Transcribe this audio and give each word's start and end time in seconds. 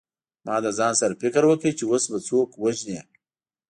ما 0.45 0.55
له 0.63 0.71
ځان 0.77 0.93
سره 1.01 1.19
فکر 1.23 1.43
وکړ 1.47 1.71
چې 1.77 1.83
اوس 1.89 2.03
به 2.11 2.19
څوک 2.27 2.49
وژنې 2.63 2.99